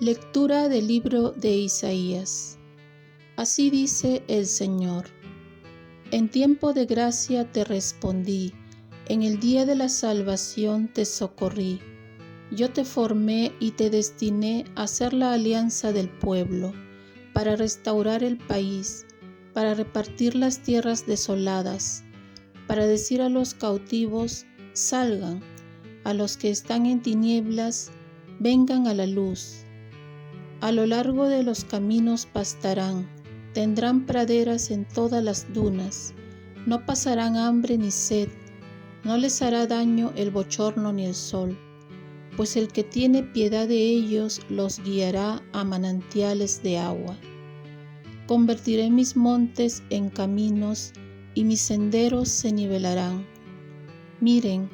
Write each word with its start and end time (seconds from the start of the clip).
Lectura 0.00 0.68
del 0.68 0.86
libro 0.86 1.32
de 1.32 1.56
Isaías. 1.56 2.56
Así 3.34 3.68
dice 3.68 4.22
el 4.28 4.46
Señor. 4.46 5.06
En 6.12 6.28
tiempo 6.28 6.72
de 6.72 6.86
gracia 6.86 7.50
te 7.50 7.64
respondí, 7.64 8.54
en 9.06 9.24
el 9.24 9.40
día 9.40 9.66
de 9.66 9.74
la 9.74 9.88
salvación 9.88 10.86
te 10.86 11.04
socorrí. 11.04 11.80
Yo 12.52 12.70
te 12.70 12.84
formé 12.84 13.50
y 13.58 13.72
te 13.72 13.90
destiné 13.90 14.66
a 14.76 14.86
ser 14.86 15.12
la 15.14 15.32
alianza 15.32 15.92
del 15.92 16.08
pueblo, 16.08 16.72
para 17.34 17.56
restaurar 17.56 18.22
el 18.22 18.38
país, 18.38 19.04
para 19.52 19.74
repartir 19.74 20.36
las 20.36 20.62
tierras 20.62 21.06
desoladas, 21.08 22.04
para 22.68 22.86
decir 22.86 23.20
a 23.20 23.28
los 23.28 23.52
cautivos, 23.52 24.46
salgan, 24.74 25.42
a 26.04 26.14
los 26.14 26.36
que 26.36 26.50
están 26.50 26.86
en 26.86 27.02
tinieblas, 27.02 27.90
vengan 28.38 28.86
a 28.86 28.94
la 28.94 29.08
luz 29.08 29.64
a 30.60 30.72
lo 30.72 30.86
largo 30.86 31.28
de 31.28 31.44
los 31.44 31.64
caminos 31.64 32.26
pastarán, 32.26 33.08
tendrán 33.54 34.06
praderas 34.06 34.72
en 34.72 34.84
todas 34.86 35.22
las 35.22 35.52
dunas, 35.54 36.14
no 36.66 36.84
pasarán 36.84 37.36
hambre 37.36 37.78
ni 37.78 37.92
sed, 37.92 38.28
no 39.04 39.16
les 39.16 39.40
hará 39.40 39.68
daño 39.68 40.12
el 40.16 40.32
bochorno 40.32 40.92
ni 40.92 41.06
el 41.06 41.14
sol, 41.14 41.56
pues 42.36 42.56
el 42.56 42.68
que 42.68 42.82
tiene 42.82 43.22
piedad 43.22 43.68
de 43.68 43.78
ellos 43.78 44.40
los 44.48 44.82
guiará 44.82 45.40
a 45.52 45.62
manantiales 45.62 46.60
de 46.64 46.78
agua. 46.78 47.16
Convertiré 48.26 48.90
mis 48.90 49.16
montes 49.16 49.84
en 49.90 50.10
caminos 50.10 50.92
y 51.34 51.44
mis 51.44 51.60
senderos 51.60 52.28
se 52.28 52.52
nivelarán. 52.52 53.24
Miren, 54.20 54.68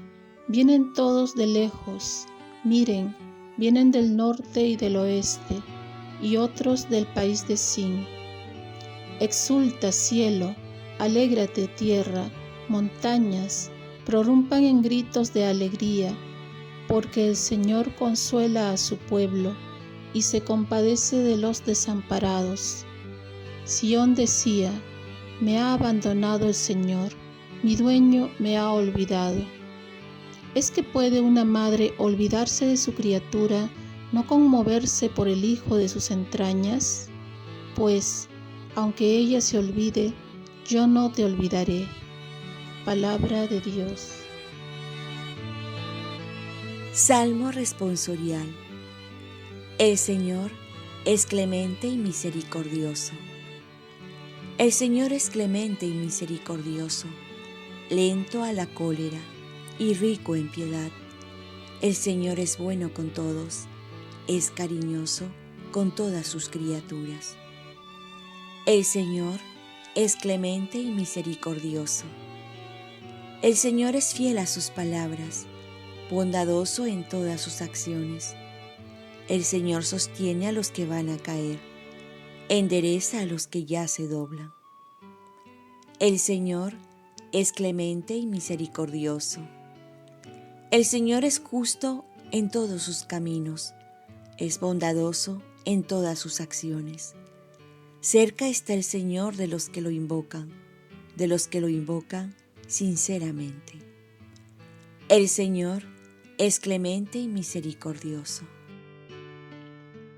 vienen 0.48 0.94
todos 0.94 1.34
de 1.34 1.46
lejos, 1.46 2.26
miren, 2.64 3.14
vienen 3.58 3.90
del 3.90 4.16
norte 4.16 4.66
y 4.66 4.76
del 4.76 4.96
oeste 4.96 5.62
y 6.24 6.38
otros 6.38 6.88
del 6.88 7.06
país 7.06 7.46
de 7.46 7.56
Sin. 7.56 8.06
Exulta 9.20 9.92
cielo, 9.92 10.56
alégrate 10.98 11.68
tierra, 11.68 12.30
montañas, 12.68 13.70
prorrumpan 14.06 14.64
en 14.64 14.82
gritos 14.82 15.34
de 15.34 15.44
alegría, 15.44 16.16
porque 16.88 17.28
el 17.28 17.36
Señor 17.36 17.94
consuela 17.96 18.72
a 18.72 18.78
su 18.78 18.96
pueblo 18.96 19.54
y 20.14 20.22
se 20.22 20.40
compadece 20.40 21.16
de 21.16 21.36
los 21.36 21.64
desamparados. 21.64 22.86
Sión 23.64 24.14
decía, 24.14 24.72
me 25.40 25.58
ha 25.58 25.74
abandonado 25.74 26.48
el 26.48 26.54
Señor, 26.54 27.12
mi 27.62 27.76
dueño 27.76 28.30
me 28.38 28.56
ha 28.56 28.70
olvidado. 28.70 29.44
¿Es 30.54 30.70
que 30.70 30.82
puede 30.82 31.20
una 31.20 31.44
madre 31.44 31.92
olvidarse 31.98 32.66
de 32.66 32.76
su 32.76 32.94
criatura 32.94 33.68
no 34.14 34.28
conmoverse 34.28 35.08
por 35.08 35.26
el 35.26 35.44
hijo 35.44 35.76
de 35.76 35.88
sus 35.88 36.12
entrañas? 36.12 37.08
Pues, 37.74 38.28
aunque 38.76 39.18
ella 39.18 39.40
se 39.40 39.58
olvide, 39.58 40.14
yo 40.68 40.86
no 40.86 41.10
te 41.10 41.24
olvidaré. 41.24 41.88
Palabra 42.84 43.48
de 43.48 43.60
Dios. 43.60 44.12
Salmo 46.92 47.50
responsorial. 47.50 48.46
El 49.78 49.98
Señor 49.98 50.52
es 51.04 51.26
clemente 51.26 51.88
y 51.88 51.96
misericordioso. 51.96 53.14
El 54.58 54.70
Señor 54.70 55.12
es 55.12 55.28
clemente 55.28 55.86
y 55.86 55.92
misericordioso, 55.92 57.08
lento 57.90 58.44
a 58.44 58.52
la 58.52 58.68
cólera 58.68 59.18
y 59.80 59.94
rico 59.94 60.36
en 60.36 60.48
piedad. 60.52 60.92
El 61.82 61.96
Señor 61.96 62.38
es 62.38 62.58
bueno 62.58 62.94
con 62.94 63.10
todos 63.10 63.66
es 64.26 64.50
cariñoso 64.50 65.26
con 65.70 65.94
todas 65.94 66.26
sus 66.26 66.48
criaturas. 66.48 67.36
El 68.64 68.84
Señor 68.84 69.38
es 69.94 70.16
clemente 70.16 70.78
y 70.78 70.90
misericordioso. 70.90 72.04
El 73.42 73.56
Señor 73.56 73.94
es 73.96 74.14
fiel 74.14 74.38
a 74.38 74.46
sus 74.46 74.70
palabras, 74.70 75.44
bondadoso 76.10 76.86
en 76.86 77.06
todas 77.06 77.42
sus 77.42 77.60
acciones. 77.60 78.34
El 79.28 79.44
Señor 79.44 79.84
sostiene 79.84 80.48
a 80.48 80.52
los 80.52 80.70
que 80.70 80.86
van 80.86 81.10
a 81.10 81.18
caer, 81.18 81.58
endereza 82.48 83.20
a 83.20 83.26
los 83.26 83.46
que 83.46 83.66
ya 83.66 83.88
se 83.88 84.08
doblan. 84.08 84.54
El 85.98 86.18
Señor 86.18 86.72
es 87.32 87.52
clemente 87.52 88.16
y 88.16 88.26
misericordioso. 88.26 89.40
El 90.70 90.86
Señor 90.86 91.26
es 91.26 91.40
justo 91.40 92.06
en 92.30 92.50
todos 92.50 92.82
sus 92.82 93.04
caminos 93.04 93.74
es 94.38 94.60
bondadoso 94.60 95.42
en 95.64 95.82
todas 95.82 96.18
sus 96.18 96.40
acciones. 96.40 97.14
Cerca 98.00 98.48
está 98.48 98.74
el 98.74 98.84
Señor 98.84 99.36
de 99.36 99.46
los 99.46 99.68
que 99.68 99.80
lo 99.80 99.90
invocan, 99.90 100.50
de 101.16 101.26
los 101.28 101.48
que 101.48 101.60
lo 101.60 101.68
invocan 101.68 102.34
sinceramente. 102.66 103.78
El 105.08 105.28
Señor 105.28 105.82
es 106.38 106.60
clemente 106.60 107.18
y 107.18 107.28
misericordioso. 107.28 108.44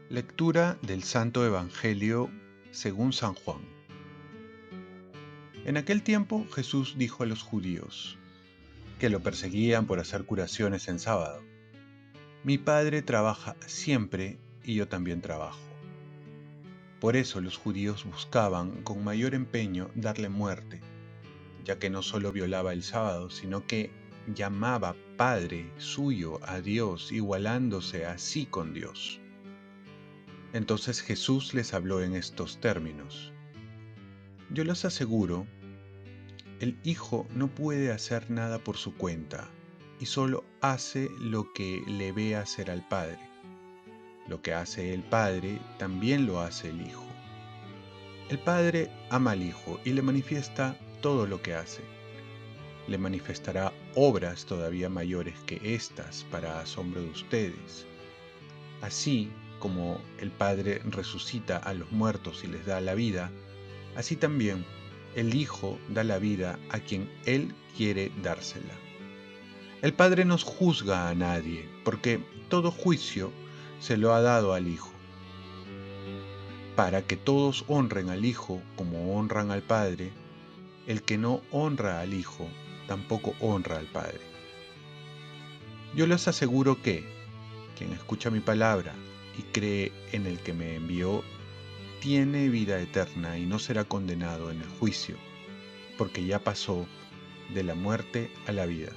Lectura 0.09 0.79
del 0.83 1.03
Santo 1.03 1.45
Evangelio 1.45 2.31
según 2.71 3.13
San 3.13 3.35
Juan. 3.35 3.61
En 5.65 5.77
aquel 5.77 6.03
tiempo 6.03 6.47
Jesús 6.55 6.95
dijo 6.97 7.25
a 7.25 7.27
los 7.27 7.43
judíos, 7.43 8.19
que 8.99 9.11
lo 9.11 9.21
perseguían 9.21 9.87
por 9.87 9.99
hacer 9.99 10.25
curaciones 10.25 10.89
en 10.89 10.99
sábado 10.99 11.43
mi 12.47 12.59
padre 12.59 13.03
trabaja 13.03 13.57
siempre 13.67 14.39
y 14.63 14.77
yo 14.77 14.87
también 14.87 15.21
trabajo. 15.21 15.59
Por 17.01 17.17
eso 17.17 17.41
los 17.41 17.57
judíos 17.57 18.05
buscaban 18.05 18.85
con 18.85 19.03
mayor 19.03 19.35
empeño 19.35 19.91
darle 19.97 20.29
muerte, 20.29 20.81
ya 21.65 21.81
que 21.81 21.91
no 21.91 22.03
solo 22.03 22.31
violaba 22.31 22.73
el 22.73 22.85
sábado, 22.85 23.31
sino 23.31 23.67
que 23.67 23.91
llamaba 24.33 24.95
Padre 25.17 25.73
suyo 25.79 26.39
a 26.45 26.61
Dios, 26.61 27.11
igualándose 27.11 28.07
así 28.07 28.47
con 28.47 28.73
Dios. 28.73 29.21
Entonces 30.53 31.03
Jesús 31.03 31.53
les 31.53 31.75
habló 31.75 32.01
en 32.01 32.15
estos 32.15 32.61
términos. 32.61 33.33
Yo 34.51 34.63
les 34.63 34.85
aseguro, 34.85 35.49
el 36.61 36.79
Hijo 36.85 37.27
no 37.35 37.49
puede 37.49 37.91
hacer 37.91 38.31
nada 38.31 38.61
por 38.61 38.77
su 38.77 38.95
cuenta 38.95 39.51
y 40.01 40.07
solo 40.07 40.45
hace 40.61 41.11
lo 41.19 41.53
que 41.53 41.83
le 41.87 42.13
ve 42.13 42.37
hacer 42.37 42.71
al 42.71 42.87
Padre. 42.87 43.19
Lo 44.29 44.43
que 44.43 44.53
hace 44.53 44.93
el 44.93 45.03
Padre 45.03 45.61
también 45.79 46.27
lo 46.27 46.41
hace 46.41 46.71
el 46.71 46.81
Hijo. 46.81 47.05
El 48.29 48.39
Padre 48.39 48.91
ama 49.11 49.33
al 49.33 49.43
Hijo 49.43 49.81
y 49.85 49.91
le 49.91 50.03
manifiesta 50.03 50.77
todo 51.01 51.27
lo 51.27 51.43
que 51.43 51.55
hace. 51.55 51.83
Le 52.89 52.99
manifestará 52.99 53.73
obras 53.95 54.47
todavía 54.47 54.89
mayores 54.89 55.35
que 55.47 55.61
estas 55.75 56.25
para 56.25 56.61
asombro 56.61 57.03
de 57.03 57.11
ustedes. 57.11 57.87
Así 58.83 59.31
como 59.61 60.01
el 60.19 60.31
Padre 60.31 60.81
resucita 60.85 61.57
a 61.57 61.73
los 61.75 61.91
muertos 61.93 62.45
y 62.45 62.49
les 62.49 62.67
da 62.67 62.81
la 62.81 62.95
vida, 62.95 63.31
así 63.97 64.17
también 64.17 64.65
el 65.15 65.35
Hijo 65.35 65.79
da 65.89 66.05
la 66.05 66.19
vida 66.19 66.59
a 66.71 66.81
quien 66.81 67.11
Él 67.25 67.55
quiere 67.77 68.13
dársela. 68.23 68.86
El 69.87 69.95
Padre 69.95 70.25
no 70.25 70.37
juzga 70.37 71.09
a 71.09 71.15
nadie, 71.15 71.69
porque 71.85 72.19
todo 72.49 72.73
juicio 72.73 73.31
se 73.79 73.97
lo 73.97 74.15
ha 74.15 74.21
dado 74.21 74.53
al 74.53 74.67
Hijo, 74.67 74.91
para 76.75 77.03
que 77.03 77.17
todos 77.17 77.65
honren 77.69 78.09
al 78.09 78.25
Hijo 78.25 78.61
como 78.75 79.17
honran 79.17 79.53
al 79.53 79.63
Padre, 79.63 80.11
el 80.89 81.03
que 81.03 81.19
no 81.19 81.41
honra 81.53 82.01
al 82.01 82.15
Hijo 82.15 82.49
tampoco 82.89 83.37
honra 83.39 83.79
al 83.79 83.87
Padre. 83.87 84.19
Yo 85.95 86.09
les 86.09 86.27
aseguro 86.27 86.83
que 86.83 87.05
quien 87.79 87.93
escucha 87.93 88.29
mi 88.29 88.41
palabra 88.41 88.93
y 89.39 89.43
cree 89.43 89.93
en 90.11 90.27
el 90.27 90.41
que 90.41 90.53
me 90.53 90.75
envió, 90.75 91.23
tiene 92.01 92.49
vida 92.49 92.81
eterna 92.81 93.39
y 93.39 93.47
no 93.47 93.61
será 93.61 93.85
condenado 93.85 94.51
en 94.51 94.63
el 94.63 94.69
juicio, 94.81 95.15
porque 95.97 96.25
ya 96.25 96.41
pasó 96.41 96.89
de 97.55 97.63
la 97.63 97.77
muerte 97.77 98.33
a 98.49 98.53
la 98.53 98.67
vida. 98.67 98.91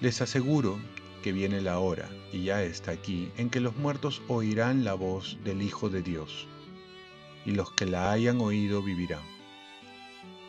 Les 0.00 0.20
aseguro 0.20 0.78
que 1.22 1.32
viene 1.32 1.62
la 1.62 1.78
hora, 1.78 2.08
y 2.30 2.44
ya 2.44 2.62
está 2.62 2.90
aquí, 2.90 3.32
en 3.38 3.48
que 3.48 3.60
los 3.60 3.76
muertos 3.76 4.20
oirán 4.28 4.84
la 4.84 4.92
voz 4.92 5.38
del 5.42 5.62
Hijo 5.62 5.88
de 5.88 6.02
Dios, 6.02 6.46
y 7.46 7.52
los 7.52 7.72
que 7.72 7.86
la 7.86 8.12
hayan 8.12 8.40
oído 8.42 8.82
vivirán. 8.82 9.24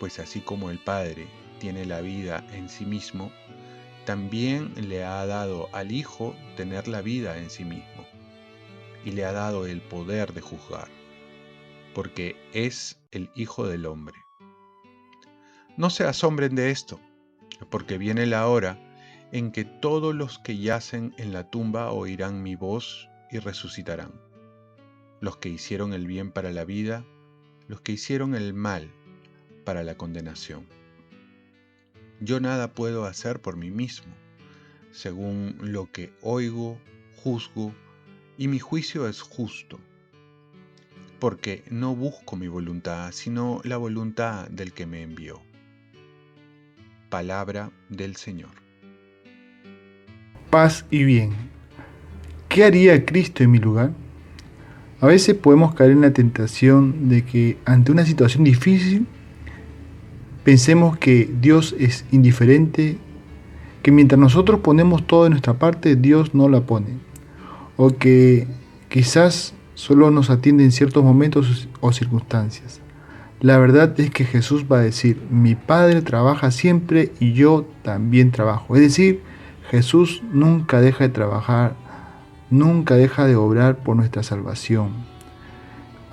Pues 0.02 0.20
así 0.20 0.42
como 0.42 0.70
el 0.70 0.80
Padre 0.80 1.28
tiene 1.60 1.86
la 1.86 2.02
vida 2.02 2.46
en 2.52 2.68
sí 2.68 2.86
mismo, 2.86 3.32
también 4.06 4.74
le 4.90 5.06
ha 5.06 5.26
dado 5.26 5.70
al 5.72 5.94
Hijo 5.94 6.36
tener 6.58 6.90
la 6.90 7.02
vida 7.02 7.38
en 7.38 7.50
sí 7.50 7.64
mismo, 7.64 8.06
y 9.06 9.12
le 9.12 9.24
ha 9.24 9.32
dado 9.32 9.66
el 9.66 9.82
poder 9.82 10.34
de 10.34 10.42
juzgar, 10.42 10.90
porque 11.96 12.36
es 12.52 13.02
el 13.12 13.30
Hijo 13.34 13.66
del 13.66 13.86
Hombre. 13.86 14.18
No 15.78 15.90
se 15.90 16.04
asombren 16.04 16.54
de 16.54 16.70
esto, 16.70 17.00
porque 17.70 17.98
viene 17.98 18.26
la 18.26 18.46
hora 18.48 18.84
en 19.32 19.52
que 19.52 19.66
todos 19.66 20.16
los 20.16 20.40
que 20.40 20.58
yacen 20.58 21.14
en 21.18 21.34
la 21.34 21.50
tumba 21.50 21.92
oirán 21.92 22.44
mi 22.44 22.56
voz 22.56 23.10
y 23.30 23.40
resucitarán. 23.40 24.14
Los 25.20 25.38
que 25.38 25.50
hicieron 25.50 25.94
el 25.94 26.08
bien 26.08 26.32
para 26.32 26.52
la 26.52 26.64
vida, 26.64 27.04
los 27.68 27.82
que 27.82 27.92
hicieron 27.94 28.36
el 28.36 28.54
mal 28.54 28.90
para 29.66 29.84
la 29.84 29.98
condenación. 29.98 30.66
Yo 32.20 32.40
nada 32.40 32.74
puedo 32.74 33.06
hacer 33.06 33.42
por 33.42 33.58
mí 33.58 33.70
mismo, 33.70 34.14
según 34.92 35.58
lo 35.62 35.92
que 35.92 36.14
oigo, 36.22 36.80
juzgo, 37.16 37.74
y 38.38 38.48
mi 38.48 38.60
juicio 38.60 39.08
es 39.08 39.22
justo, 39.22 39.80
porque 41.20 41.64
no 41.70 41.96
busco 41.96 42.36
mi 42.36 42.48
voluntad, 42.48 43.12
sino 43.12 43.62
la 43.64 43.78
voluntad 43.78 44.48
del 44.48 44.74
que 44.74 44.86
me 44.86 45.02
envió. 45.02 45.42
Palabra 47.10 47.72
del 47.90 48.16
Señor. 48.16 48.67
Paz 50.50 50.86
y 50.90 51.04
bien. 51.04 51.32
¿Qué 52.48 52.64
haría 52.64 53.06
Cristo 53.06 53.44
en 53.44 53.52
mi 53.52 53.60
lugar? 53.60 53.92
A 55.00 55.08
veces 55.08 55.36
podemos 55.36 55.76
caer 55.76 55.92
en 55.92 56.02
la 56.02 56.14
tentación 56.14 57.10
de 57.10 57.24
que 57.24 57.58
ante 57.66 57.92
una 57.92 58.06
situación 58.06 58.44
difícil 58.44 59.06
pensemos 60.44 60.98
que 60.98 61.30
Dios 61.42 61.76
es 61.78 62.06
indiferente, 62.12 62.98
que 63.84 63.92
mientras 63.92 64.20
nosotros 64.20 64.62
ponemos 64.62 65.06
todo 65.06 65.26
de 65.26 65.30
nuestra 65.30 65.60
parte, 65.60 65.96
Dios 65.96 66.34
no 66.34 66.50
la 66.50 66.62
pone, 66.62 66.98
o 67.76 67.90
que 67.90 68.48
quizás 68.90 69.54
solo 69.76 70.10
nos 70.10 70.30
atiende 70.30 70.64
en 70.64 70.72
ciertos 70.72 71.04
momentos 71.04 71.68
o 71.82 71.92
circunstancias. 71.92 72.82
La 73.40 73.60
verdad 73.60 74.00
es 74.00 74.10
que 74.10 74.26
Jesús 74.26 74.66
va 74.72 74.80
a 74.80 74.84
decir, 74.84 75.22
mi 75.30 75.54
Padre 75.54 76.02
trabaja 76.02 76.50
siempre 76.50 77.12
y 77.20 77.34
yo 77.34 77.68
también 77.84 78.32
trabajo. 78.32 78.76
Es 78.76 78.82
decir, 78.82 79.22
Jesús 79.69 80.24
nunca 80.31 80.80
deja 80.80 81.04
de 81.04 81.10
trabajar, 81.10 81.75
nunca 82.50 82.96
deja 82.96 83.25
de 83.25 83.36
obrar 83.36 83.80
por 83.80 83.96
nuestra 83.96 84.24
salvación. 84.24 84.92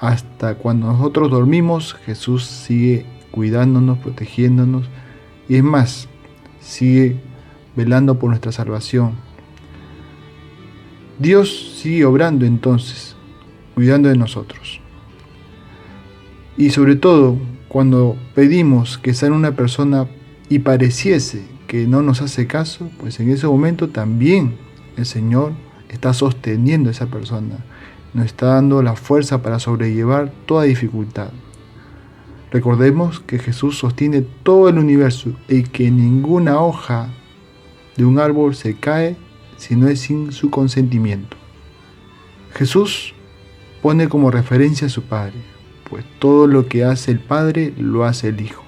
Hasta 0.01 0.57
cuando 0.57 0.89
nosotros 0.89 1.31
dormimos, 1.31 1.95
Jesús 1.95 2.45
sigue 2.45 3.07
cuidándonos, 3.31 3.99
protegiéndonos 3.99 4.87
y 5.49 5.57
es 5.57 5.63
más, 5.63 6.09
sigue 6.61 7.21
velando 7.77 8.19
por 8.19 8.31
nuestra 8.31 8.51
salvación. 8.51 9.13
Dios 11.19 11.79
sigue 11.81 12.05
obrando 12.05 12.45
entonces, 12.45 13.15
cuidando 13.75 14.09
de 14.09 14.17
nosotros. 14.17 14.81
Y 16.57 16.71
sobre 16.71 16.97
todo, 16.97 17.39
cuando 17.69 18.17
pedimos 18.35 18.99
que 18.99 19.15
sea 19.15 19.31
una 19.31 19.53
persona 19.53 20.09
y 20.49 20.61
pareciese 20.61 21.54
que 21.67 21.87
no 21.87 22.03
nos 22.03 22.23
hace 22.23 22.47
caso, 22.47 22.91
pues 22.99 23.21
en 23.21 23.31
ese 23.31 23.47
momento 23.47 23.89
también 23.89 24.57
el 24.97 25.07
Señor 25.07 25.53
está 25.89 26.13
sosteniendo 26.13 26.89
a 26.89 26.93
esa 26.93 27.07
persona, 27.07 27.65
nos 28.13 28.27
está 28.27 28.47
dando 28.47 28.83
la 28.83 28.97
fuerza 28.97 29.43
para 29.43 29.59
sobrellevar 29.59 30.33
toda 30.47 30.65
dificultad. 30.65 31.31
Recordemos 32.51 33.21
que 33.21 33.39
Jesús 33.39 33.79
sostiene 33.79 34.23
todo 34.23 34.69
el 34.69 34.79
universo 34.79 35.33
y 35.49 35.65
que 35.65 35.91
ninguna 35.91 36.61
hoja 36.61 37.09
de 37.97 38.05
un 38.05 38.19
árbol 38.19 38.55
se 38.55 38.77
cae 38.77 39.17
si 39.57 39.77
no 39.77 39.89
es 39.89 40.01
sin 40.01 40.33
su 40.33 40.51
consentimiento. 40.51 41.37
Jesús 42.55 43.15
pone 43.83 44.09
como 44.09 44.31
referencia 44.31 44.87
a 44.87 44.91
su 44.91 45.03
Padre, 45.03 45.35
pues 45.91 46.05
todo 46.19 46.47
lo 46.47 46.69
que 46.69 46.85
hace 46.85 47.11
el 47.11 47.19
Padre 47.19 47.75
lo 47.77 48.05
hace 48.05 48.29
el 48.29 48.41
Hijo. 48.41 48.63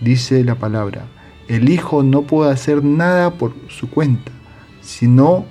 Dice 0.00 0.42
la 0.44 0.56
palabra, 0.56 1.06
el 1.48 1.70
Hijo 1.70 2.02
no 2.02 2.22
puede 2.22 2.52
hacer 2.52 2.84
nada 2.84 3.34
por 3.34 3.54
su 3.68 3.90
cuenta, 3.90 4.30
sino 4.80 5.46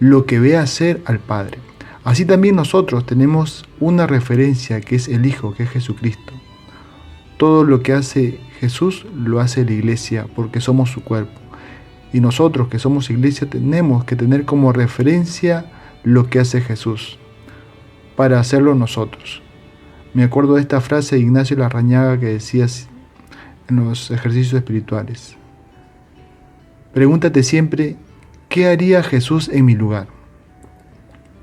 lo 0.00 0.26
que 0.26 0.40
ve 0.40 0.56
hacer 0.56 1.02
al 1.04 1.18
Padre. 1.18 1.58
Así 2.02 2.24
también 2.24 2.56
nosotros 2.56 3.06
tenemos 3.06 3.64
una 3.80 4.06
referencia 4.06 4.80
que 4.80 4.96
es 4.96 5.08
el 5.08 5.26
Hijo, 5.26 5.54
que 5.54 5.64
es 5.64 5.70
Jesucristo. 5.70 6.32
Todo 7.36 7.64
lo 7.64 7.82
que 7.82 7.92
hace 7.92 8.40
Jesús 8.60 9.06
lo 9.14 9.40
hace 9.40 9.64
la 9.64 9.72
iglesia 9.72 10.26
porque 10.34 10.60
somos 10.60 10.90
su 10.90 11.02
cuerpo. 11.02 11.40
Y 12.12 12.20
nosotros 12.20 12.68
que 12.68 12.78
somos 12.78 13.10
iglesia 13.10 13.48
tenemos 13.48 14.04
que 14.04 14.16
tener 14.16 14.44
como 14.44 14.72
referencia 14.72 15.66
lo 16.04 16.28
que 16.28 16.38
hace 16.38 16.60
Jesús 16.60 17.18
para 18.16 18.38
hacerlo 18.38 18.74
nosotros. 18.74 19.42
Me 20.12 20.22
acuerdo 20.22 20.54
de 20.54 20.60
esta 20.60 20.80
frase 20.80 21.16
de 21.16 21.22
Ignacio 21.22 21.56
Larrañaga 21.56 22.20
que 22.20 22.26
decía 22.26 22.66
en 23.68 23.76
los 23.76 24.10
ejercicios 24.10 24.54
espirituales. 24.54 25.36
Pregúntate 26.92 27.42
siempre, 27.42 27.96
¿qué 28.48 28.68
haría 28.68 29.02
Jesús 29.02 29.48
en 29.48 29.64
mi 29.64 29.74
lugar? 29.74 30.06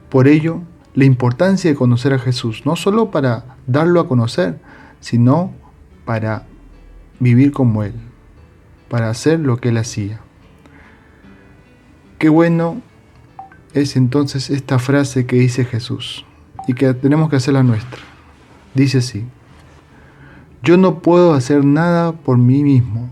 Por 0.09 0.27
ello, 0.27 0.61
la 0.93 1.05
importancia 1.05 1.69
de 1.69 1.75
conocer 1.75 2.13
a 2.13 2.19
Jesús, 2.19 2.65
no 2.65 2.75
solo 2.75 3.11
para 3.11 3.57
darlo 3.67 3.99
a 3.99 4.07
conocer, 4.07 4.59
sino 4.99 5.53
para 6.05 6.45
vivir 7.19 7.51
como 7.51 7.83
Él, 7.83 7.93
para 8.89 9.09
hacer 9.09 9.39
lo 9.39 9.57
que 9.57 9.69
Él 9.69 9.77
hacía. 9.77 10.19
Qué 12.17 12.29
bueno 12.29 12.81
es 13.73 13.95
entonces 13.95 14.49
esta 14.49 14.79
frase 14.79 15.25
que 15.25 15.37
dice 15.37 15.65
Jesús 15.65 16.25
y 16.67 16.73
que 16.73 16.93
tenemos 16.93 17.29
que 17.29 17.37
hacerla 17.37 17.63
nuestra. 17.63 18.01
Dice 18.73 18.99
así, 18.99 19.25
yo 20.63 20.77
no 20.77 20.99
puedo 20.99 21.33
hacer 21.33 21.65
nada 21.65 22.11
por 22.11 22.37
mí 22.37 22.63
mismo, 22.63 23.09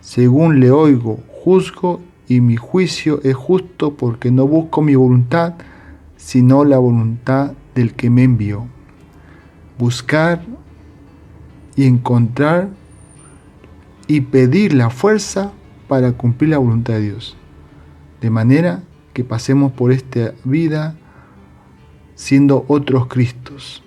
según 0.00 0.60
le 0.60 0.70
oigo, 0.70 1.18
juzgo 1.28 2.00
y 2.28 2.40
mi 2.40 2.56
juicio 2.56 3.20
es 3.24 3.34
justo 3.34 3.94
porque 3.94 4.30
no 4.30 4.46
busco 4.46 4.80
mi 4.80 4.94
voluntad, 4.94 5.54
sino 6.16 6.64
la 6.64 6.78
voluntad 6.78 7.52
del 7.74 7.94
que 7.94 8.10
me 8.10 8.22
envió. 8.22 8.66
Buscar 9.78 10.42
y 11.74 11.86
encontrar 11.86 12.68
y 14.06 14.20
pedir 14.20 14.72
la 14.72 14.90
fuerza 14.90 15.52
para 15.88 16.12
cumplir 16.12 16.50
la 16.50 16.58
voluntad 16.58 16.94
de 16.94 17.00
Dios. 17.00 17.36
De 18.20 18.30
manera 18.30 18.84
que 19.12 19.24
pasemos 19.24 19.72
por 19.72 19.90
esta 19.90 20.32
vida 20.44 20.96
siendo 22.14 22.64
otros 22.68 23.08
Cristos 23.08 23.83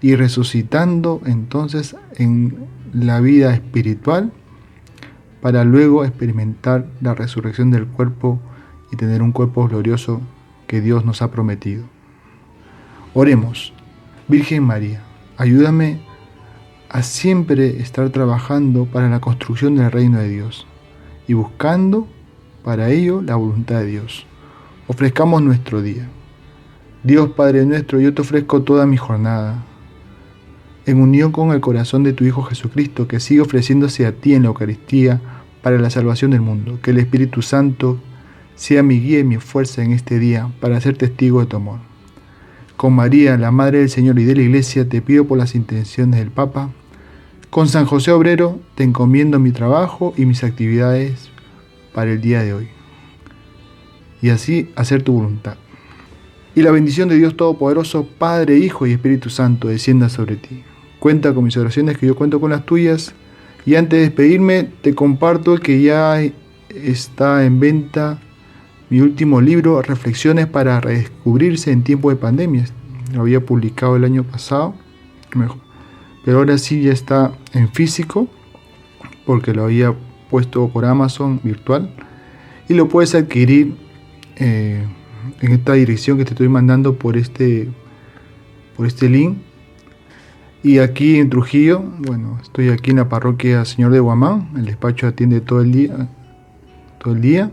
y 0.00 0.16
resucitando 0.16 1.20
entonces 1.26 1.96
en 2.16 2.66
la 2.92 3.20
vida 3.20 3.52
espiritual 3.52 4.32
para 5.40 5.64
luego 5.64 6.04
experimentar 6.04 6.86
la 7.00 7.14
resurrección 7.14 7.70
del 7.70 7.86
cuerpo 7.86 8.40
y 8.92 8.96
tener 8.96 9.22
un 9.22 9.32
cuerpo 9.32 9.66
glorioso 9.68 10.20
que 10.66 10.80
Dios 10.80 11.04
nos 11.04 11.22
ha 11.22 11.30
prometido. 11.30 11.84
Oremos, 13.14 13.72
Virgen 14.28 14.64
María, 14.64 15.02
ayúdame 15.36 16.00
a 16.88 17.02
siempre 17.02 17.80
estar 17.80 18.10
trabajando 18.10 18.84
para 18.84 19.08
la 19.08 19.20
construcción 19.20 19.76
del 19.76 19.90
reino 19.90 20.18
de 20.18 20.28
Dios 20.28 20.66
y 21.26 21.34
buscando 21.34 22.08
para 22.64 22.90
ello 22.90 23.22
la 23.22 23.36
voluntad 23.36 23.80
de 23.80 23.86
Dios. 23.86 24.26
Ofrezcamos 24.86 25.42
nuestro 25.42 25.82
día. 25.82 26.08
Dios 27.02 27.30
Padre 27.30 27.64
nuestro, 27.64 28.00
yo 28.00 28.12
te 28.12 28.22
ofrezco 28.22 28.62
toda 28.62 28.86
mi 28.86 28.96
jornada, 28.96 29.64
en 30.86 31.00
unión 31.00 31.32
con 31.32 31.52
el 31.52 31.60
corazón 31.60 32.02
de 32.02 32.12
tu 32.12 32.24
Hijo 32.24 32.42
Jesucristo, 32.42 33.06
que 33.06 33.20
sigue 33.20 33.40
ofreciéndose 33.40 34.06
a 34.06 34.12
ti 34.12 34.34
en 34.34 34.42
la 34.42 34.48
Eucaristía 34.48 35.20
para 35.62 35.78
la 35.78 35.90
salvación 35.90 36.30
del 36.30 36.40
mundo. 36.40 36.78
Que 36.82 36.90
el 36.90 36.98
Espíritu 36.98 37.42
Santo 37.42 37.98
sea 38.54 38.82
mi 38.82 39.00
guía 39.00 39.20
y 39.20 39.24
mi 39.24 39.36
fuerza 39.36 39.82
en 39.82 39.92
este 39.92 40.18
día 40.18 40.50
para 40.60 40.80
ser 40.80 40.96
testigo 40.96 41.40
de 41.40 41.46
tu 41.46 41.56
amor. 41.56 41.78
Con 42.76 42.94
María, 42.94 43.36
la 43.36 43.50
Madre 43.50 43.78
del 43.78 43.90
Señor 43.90 44.18
y 44.18 44.24
de 44.24 44.36
la 44.36 44.42
Iglesia, 44.42 44.88
te 44.88 45.02
pido 45.02 45.26
por 45.26 45.38
las 45.38 45.54
intenciones 45.54 46.18
del 46.18 46.30
Papa. 46.30 46.70
Con 47.50 47.68
San 47.68 47.84
José 47.84 48.10
Obrero, 48.12 48.60
te 48.74 48.84
encomiendo 48.84 49.38
mi 49.38 49.50
trabajo 49.50 50.14
y 50.16 50.24
mis 50.24 50.44
actividades 50.44 51.30
para 51.92 52.12
el 52.12 52.20
día 52.20 52.42
de 52.42 52.54
hoy. 52.54 52.68
Y 54.22 54.30
así 54.30 54.70
hacer 54.76 55.02
tu 55.02 55.12
voluntad. 55.12 55.56
Y 56.54 56.62
la 56.62 56.70
bendición 56.70 57.08
de 57.08 57.16
Dios 57.16 57.36
Todopoderoso, 57.36 58.06
Padre, 58.18 58.58
Hijo 58.58 58.86
y 58.86 58.92
Espíritu 58.92 59.30
Santo, 59.30 59.68
descienda 59.68 60.08
sobre 60.08 60.36
ti. 60.36 60.64
Cuenta 61.00 61.34
con 61.34 61.44
mis 61.44 61.56
oraciones, 61.56 61.98
que 61.98 62.06
yo 62.06 62.14
cuento 62.14 62.40
con 62.40 62.50
las 62.50 62.64
tuyas. 62.64 63.12
Y 63.66 63.74
antes 63.74 63.98
de 63.98 64.04
despedirme, 64.04 64.68
te 64.80 64.94
comparto 64.94 65.56
que 65.56 65.82
ya 65.82 66.22
está 66.68 67.44
en 67.44 67.58
venta 67.58 68.20
mi 68.90 69.00
último 69.00 69.40
libro, 69.40 69.80
Reflexiones 69.82 70.46
para 70.46 70.80
redescubrirse 70.80 71.70
en 71.70 71.82
tiempo 71.82 72.10
de 72.10 72.16
pandemia. 72.16 72.66
Lo 73.14 73.22
había 73.22 73.40
publicado 73.40 73.96
el 73.96 74.04
año 74.04 74.24
pasado, 74.24 74.74
pero 76.24 76.38
ahora 76.38 76.58
sí 76.58 76.82
ya 76.82 76.92
está 76.92 77.32
en 77.52 77.68
físico, 77.72 78.28
porque 79.24 79.54
lo 79.54 79.64
había 79.64 79.94
puesto 80.28 80.68
por 80.68 80.84
Amazon 80.84 81.40
virtual. 81.42 81.94
Y 82.68 82.74
lo 82.74 82.88
puedes 82.88 83.14
adquirir 83.14 83.74
eh, 84.36 84.84
en 85.40 85.52
esta 85.52 85.74
dirección 85.74 86.18
que 86.18 86.24
te 86.24 86.30
estoy 86.30 86.48
mandando 86.48 86.96
por 86.96 87.16
este, 87.16 87.68
por 88.76 88.86
este 88.86 89.08
link. 89.08 89.38
Y 90.62 90.78
aquí 90.78 91.18
en 91.18 91.30
Trujillo, 91.30 91.82
bueno, 91.98 92.38
estoy 92.42 92.68
aquí 92.68 92.90
en 92.90 92.98
la 92.98 93.08
parroquia 93.08 93.64
Señor 93.64 93.92
de 93.92 94.00
Guamán, 94.00 94.50
el 94.56 94.66
despacho 94.66 95.06
atiende 95.06 95.40
todo 95.40 95.62
el 95.62 95.72
día, 95.72 96.08
todo 96.98 97.14
el 97.14 97.20
día 97.22 97.50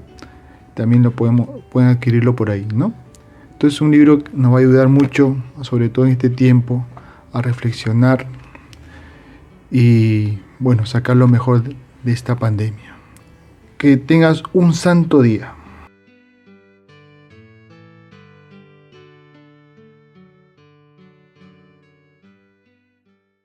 también 0.78 1.02
lo 1.02 1.12
podemos, 1.12 1.50
pueden 1.72 1.90
adquirirlo 1.90 2.36
por 2.36 2.52
ahí, 2.52 2.68
¿no? 2.74 2.94
Entonces 3.54 3.78
es 3.78 3.82
un 3.82 3.90
libro 3.90 4.24
que 4.24 4.30
nos 4.34 4.54
va 4.54 4.58
a 4.58 4.60
ayudar 4.60 4.88
mucho, 4.90 5.36
sobre 5.62 5.90
todo 5.90 6.06
en 6.06 6.12
este 6.12 6.30
tiempo, 6.30 6.86
a 7.34 7.42
reflexionar 7.42 8.28
y, 9.72 10.38
bueno, 10.60 10.86
sacar 10.86 11.18
lo 11.18 11.28
mejor 11.28 11.64
de 12.04 12.12
esta 12.12 12.38
pandemia. 12.38 12.96
Que 13.80 13.98
tengas 13.98 14.44
un 14.54 14.74
santo 14.74 15.24
día. 15.24 15.56